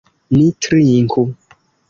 [0.37, 1.21] Ni trinku!